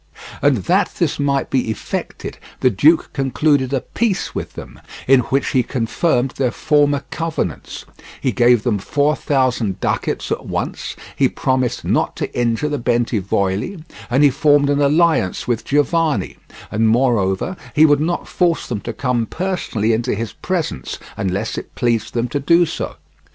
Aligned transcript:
And 0.41 0.57
that 0.63 0.95
this 0.97 1.19
might 1.19 1.51
be 1.51 1.69
effected 1.69 2.39
the 2.61 2.71
duke 2.71 3.13
concluded 3.13 3.71
a 3.71 3.81
peace 3.81 4.33
with 4.33 4.53
them 4.53 4.79
in 5.07 5.19
which 5.19 5.49
he 5.49 5.61
confirmed 5.61 6.31
their 6.37 6.49
former 6.49 7.03
covenants; 7.11 7.85
he 8.19 8.31
gave 8.31 8.63
them 8.63 8.79
four 8.79 9.15
thousand 9.15 9.79
ducats 9.79 10.31
at 10.31 10.47
once; 10.47 10.95
he 11.15 11.29
promised 11.29 11.85
not 11.85 12.15
to 12.15 12.35
injure 12.35 12.67
the 12.67 12.79
Bentivogli; 12.79 13.83
and 14.09 14.23
he 14.23 14.31
formed 14.31 14.71
an 14.71 14.81
alliance 14.81 15.47
with 15.47 15.65
Giovanni; 15.65 16.37
and 16.71 16.89
moreover 16.89 17.55
he 17.75 17.85
would 17.85 18.01
not 18.01 18.27
force 18.27 18.65
them 18.65 18.79
to 18.81 18.93
come 18.93 19.27
personally 19.27 19.93
into 19.93 20.15
his 20.15 20.33
presence 20.33 20.97
unless 21.15 21.59
it 21.59 21.75
pleased 21.75 22.15
them 22.15 22.27
to 22.29 22.39
do 22.39 22.65
so. 22.65 22.95